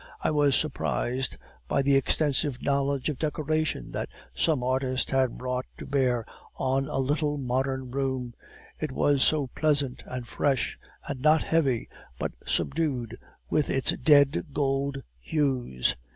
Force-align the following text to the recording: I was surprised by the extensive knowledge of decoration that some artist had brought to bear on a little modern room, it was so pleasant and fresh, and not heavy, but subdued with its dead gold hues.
I 0.19 0.31
was 0.31 0.55
surprised 0.55 1.37
by 1.67 1.83
the 1.83 1.95
extensive 1.95 2.63
knowledge 2.63 3.07
of 3.09 3.19
decoration 3.19 3.91
that 3.91 4.09
some 4.33 4.63
artist 4.63 5.11
had 5.11 5.37
brought 5.37 5.67
to 5.77 5.85
bear 5.85 6.25
on 6.55 6.87
a 6.87 6.97
little 6.97 7.37
modern 7.37 7.91
room, 7.91 8.33
it 8.79 8.91
was 8.91 9.21
so 9.21 9.45
pleasant 9.53 10.01
and 10.07 10.27
fresh, 10.27 10.79
and 11.07 11.21
not 11.21 11.43
heavy, 11.43 11.87
but 12.17 12.31
subdued 12.47 13.19
with 13.47 13.69
its 13.69 13.91
dead 13.91 14.45
gold 14.55 15.03
hues. 15.19 15.95